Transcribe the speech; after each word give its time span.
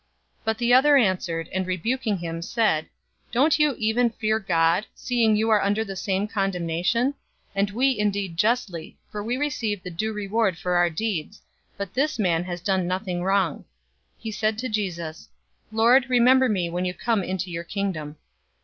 023:040 0.39 0.45
But 0.45 0.57
the 0.57 0.73
other 0.73 0.97
answered, 0.97 1.47
and 1.53 1.67
rebuking 1.67 2.17
him 2.17 2.41
said, 2.41 2.87
"Don't 3.31 3.59
you 3.59 3.75
even 3.77 4.09
fear 4.09 4.39
God, 4.39 4.87
seeing 4.95 5.35
you 5.35 5.51
are 5.51 5.61
under 5.61 5.85
the 5.85 5.95
same 5.95 6.27
condemnation? 6.27 7.13
023:041 7.49 7.51
And 7.57 7.69
we 7.69 7.99
indeed 7.99 8.35
justly, 8.35 8.97
for 9.11 9.23
we 9.23 9.37
receive 9.37 9.83
the 9.83 9.91
due 9.91 10.11
reward 10.11 10.57
for 10.57 10.75
our 10.75 10.89
deeds, 10.89 11.43
but 11.77 11.93
this 11.93 12.17
man 12.17 12.45
has 12.45 12.61
done 12.61 12.87
nothing 12.87 13.21
wrong." 13.21 13.57
023:042 14.21 14.21
He 14.21 14.31
said 14.31 14.57
to 14.57 14.69
Jesus, 14.69 15.29
"Lord, 15.71 16.09
remember 16.09 16.49
me 16.49 16.67
when 16.67 16.83
you 16.83 16.95
come 16.95 17.21
into 17.21 17.51
your 17.51 17.63
Kingdom." 17.63 18.15